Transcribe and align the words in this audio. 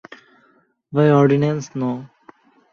By 0.91 1.11
Ordinance 1.11 1.75
no. 1.75 2.09